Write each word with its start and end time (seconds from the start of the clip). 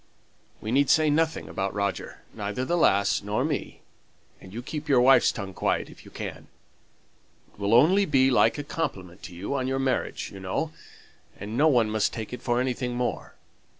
We 0.61 0.71
need 0.71 0.89
say 0.89 1.11
nothing 1.11 1.47
about 1.47 1.75
Roger, 1.75 2.23
neither 2.33 2.65
the 2.65 2.75
lass 2.75 3.21
nor 3.21 3.45
me, 3.45 3.81
and 4.41 4.51
you 4.51 4.63
keep 4.63 4.89
your 4.89 4.99
wife's 5.01 5.31
tongue 5.31 5.53
quiet, 5.53 5.91
if 5.91 6.05
you 6.05 6.09
can. 6.09 6.47
It 7.53 7.59
will 7.59 7.75
only 7.75 8.05
be 8.05 8.31
like 8.31 8.57
a 8.57 8.63
compliment 8.63 9.21
to 9.21 9.35
you 9.35 9.53
on 9.53 9.67
your 9.67 9.77
marriage, 9.77 10.31
you 10.33 10.39
know 10.39 10.71
and 11.39 11.55
no 11.55 11.67
one 11.67 11.91
must 11.91 12.13
take 12.13 12.33
it 12.33 12.41
for 12.41 12.59
anything 12.59 12.95
more. 12.95 13.35